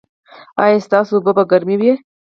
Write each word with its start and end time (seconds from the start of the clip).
ایا 0.63 0.77
ستاسو 0.87 1.11
اوبه 1.17 1.31
به 1.37 1.43
ګرمې 1.51 1.75
وي؟ 1.79 1.91